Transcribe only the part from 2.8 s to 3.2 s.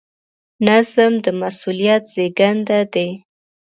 دی.